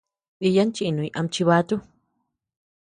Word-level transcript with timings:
Diya 0.41 0.63
chinuñ 0.75 1.07
ama 1.17 1.31
chibatu. 1.33 1.75